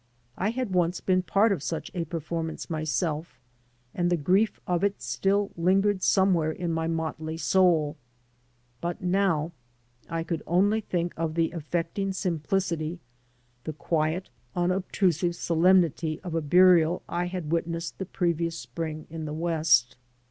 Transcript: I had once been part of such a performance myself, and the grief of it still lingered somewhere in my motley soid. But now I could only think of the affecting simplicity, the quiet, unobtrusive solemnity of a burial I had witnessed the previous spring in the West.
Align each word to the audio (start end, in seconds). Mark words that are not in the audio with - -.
I 0.35 0.49
had 0.49 0.73
once 0.73 0.99
been 0.99 1.21
part 1.21 1.51
of 1.51 1.61
such 1.61 1.91
a 1.93 2.05
performance 2.05 2.71
myself, 2.71 3.39
and 3.93 4.09
the 4.09 4.17
grief 4.17 4.59
of 4.65 4.83
it 4.83 4.99
still 4.99 5.51
lingered 5.55 6.01
somewhere 6.01 6.49
in 6.51 6.71
my 6.73 6.87
motley 6.87 7.37
soid. 7.37 7.93
But 8.81 9.03
now 9.03 9.51
I 10.09 10.23
could 10.23 10.41
only 10.47 10.81
think 10.81 11.13
of 11.17 11.35
the 11.35 11.51
affecting 11.51 12.13
simplicity, 12.13 12.99
the 13.63 13.73
quiet, 13.73 14.31
unobtrusive 14.55 15.35
solemnity 15.35 16.19
of 16.23 16.33
a 16.33 16.41
burial 16.41 17.03
I 17.07 17.27
had 17.27 17.51
witnessed 17.51 17.99
the 17.99 18.07
previous 18.07 18.57
spring 18.57 19.05
in 19.11 19.25
the 19.25 19.33
West. 19.35 19.97